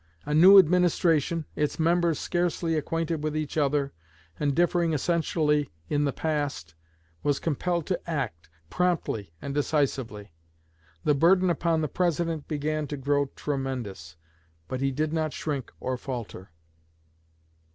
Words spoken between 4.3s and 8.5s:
and differing essentially in the past, was compelled to act,